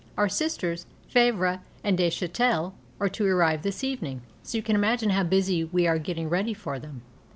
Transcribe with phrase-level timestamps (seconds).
[0.17, 5.11] Our Sisters (Favre and de Châtel) are to arrive this evening, so you can imagine
[5.11, 7.03] how busy we are getting ready for them.